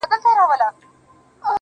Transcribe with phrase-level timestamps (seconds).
[0.23, 0.67] څلوريځه.